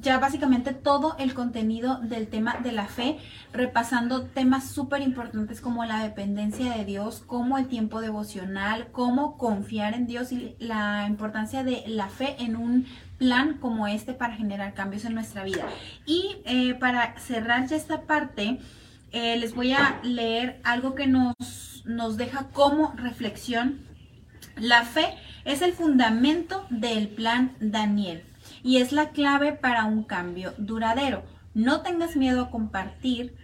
[0.00, 3.18] ya básicamente todo el contenido del tema de la fe,
[3.52, 9.94] repasando temas súper importantes como la dependencia de Dios, como el tiempo devocional, cómo confiar
[9.94, 12.86] en Dios y la importancia de la fe en un
[13.18, 15.64] plan como este para generar cambios en nuestra vida.
[16.06, 18.58] Y eh, para cerrar ya esta parte,
[19.12, 23.80] eh, les voy a leer algo que nos, nos deja como reflexión.
[24.56, 28.24] La fe es el fundamento del plan Daniel
[28.64, 31.22] y es la clave para un cambio duradero.
[31.52, 33.36] No tengas miedo a compartir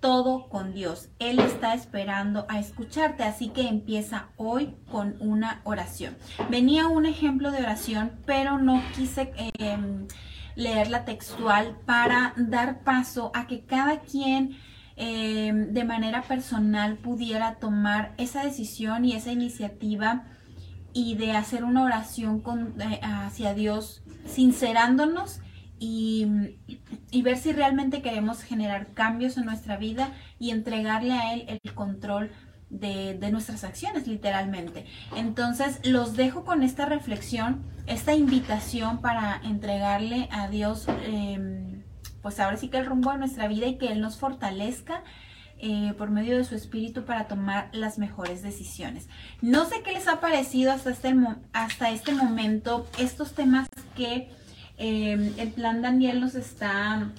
[0.00, 1.10] todo con Dios.
[1.20, 6.16] Él está esperando a escucharte, así que empieza hoy con una oración.
[6.50, 10.08] Venía un ejemplo de oración, pero no quise em,
[10.56, 14.56] leerla textual para dar paso a que cada quien
[14.96, 20.24] em, de manera personal pudiera tomar esa decisión y esa iniciativa
[20.92, 25.40] y de hacer una oración con, eh, hacia Dios, sincerándonos
[25.78, 26.26] y,
[27.22, 32.30] ver si realmente queremos generar cambios en nuestra vida y entregarle a Él el control
[32.70, 34.86] de, nuestras acciones, literalmente.
[35.16, 41.82] Entonces, los dejo con esta reflexión, esta invitación para entregarle a Dios, em,
[42.22, 45.02] pues ahora sí que el rumbo de nuestra vida y que Él nos fortalezca
[45.64, 49.08] eh, por medio de su espíritu para tomar las mejores decisiones.
[49.40, 51.14] No sé qué les ha parecido hasta este,
[51.52, 54.28] hasta este momento estos temas que
[54.76, 57.12] eh, el plan Daniel nos está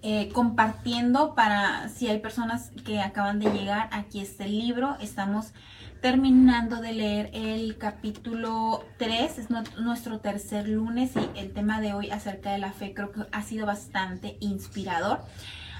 [0.00, 5.52] eh, compartiendo para si hay personas que acaban de llegar, aquí está el libro, estamos
[6.00, 12.10] terminando de leer el capítulo 3, es nuestro tercer lunes y el tema de hoy
[12.10, 15.20] acerca de la fe creo que ha sido bastante inspirador.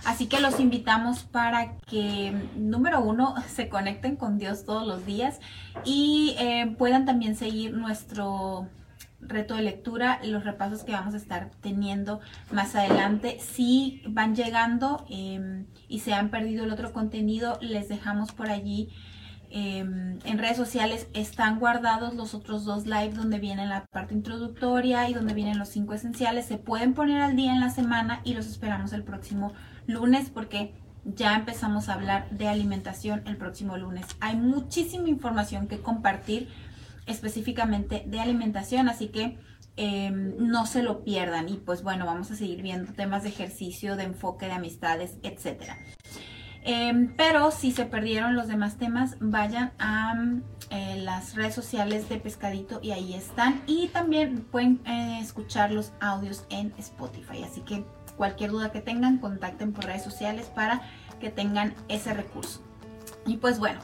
[0.05, 5.41] Así que los invitamos para que, número uno, se conecten con Dios todos los días
[5.85, 8.69] y eh, puedan también seguir nuestro
[9.21, 12.21] reto de lectura, los repasos que vamos a estar teniendo
[12.53, 13.39] más adelante.
[13.41, 18.91] Si van llegando em, y se han perdido el otro contenido, les dejamos por allí
[19.51, 21.09] em, en redes sociales.
[21.15, 25.69] Están guardados los otros dos lives donde viene la parte introductoria y donde vienen los
[25.69, 26.47] cinco esenciales.
[26.47, 29.53] Se pueden poner al día en la semana y los esperamos el próximo
[29.87, 30.75] lunes porque
[31.05, 34.07] ya empezamos a hablar de alimentación el próximo lunes.
[34.21, 36.49] Hay muchísima información que compartir
[37.07, 39.39] específicamente de alimentación, así que
[39.77, 41.49] em, no se lo pierdan.
[41.49, 45.79] Y pues bueno, vamos a seguir viendo temas de ejercicio, de enfoque, de amistades, etcétera.
[46.67, 50.15] Em, pero si se perdieron los demás temas, vayan a
[50.71, 53.63] eh, las redes sociales de Pescadito y ahí están.
[53.67, 57.43] Y también pueden eh, escuchar los audios en Spotify.
[57.45, 57.85] Así que
[58.17, 60.83] cualquier duda que tengan, contacten por redes sociales para
[61.21, 62.61] que tengan ese recurso.
[63.27, 63.81] Y pues bueno,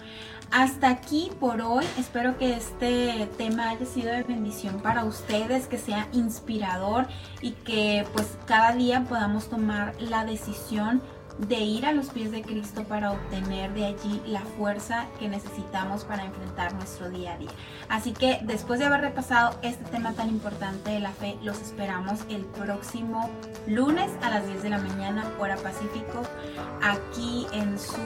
[0.51, 1.85] hasta aquí por hoy.
[1.99, 7.07] Espero que este tema haya sido de bendición para ustedes, que sea inspirador
[7.41, 11.03] y que pues cada día podamos tomar la decisión
[11.49, 16.05] de ir a los pies de Cristo para obtener de allí la fuerza que necesitamos
[16.05, 17.51] para enfrentar nuestro día a día.
[17.89, 22.21] Así que después de haber repasado este tema tan importante de la fe, los esperamos
[22.29, 23.31] el próximo
[23.67, 26.23] lunes a las 10 de la mañana, hora Pacífico,
[26.83, 27.97] aquí en su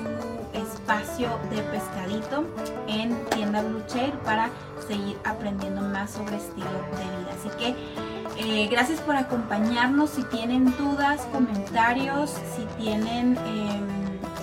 [0.53, 2.45] espacio de pescadito
[2.89, 3.83] en tienda Blue
[4.25, 4.51] para
[4.87, 7.35] seguir aprendiendo más sobre estilo de vida.
[7.39, 10.11] Así que eh, gracias por acompañarnos.
[10.11, 13.87] Si tienen dudas, comentarios, si tienen em,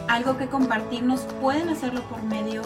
[0.08, 2.62] algo que compartirnos, pueden hacerlo por medio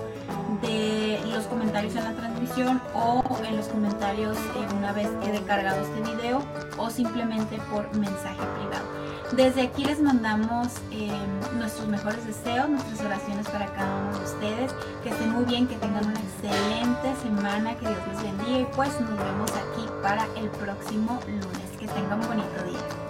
[0.62, 4.38] de los comentarios en la transmisión o en los comentarios
[4.78, 6.42] una vez que he cargado este video
[6.78, 9.05] o simplemente por mensaje privado.
[9.32, 14.76] Desde aquí les mandamos em, nuestros mejores deseos, nuestras oraciones para cada uno de ustedes.
[15.04, 18.90] Que estén muy bien, que tengan una excelente semana, que Dios les bendiga y pues
[19.02, 21.72] nos vemos aquí para el próximo lunes.
[21.80, 23.05] Que tengan un bonito día.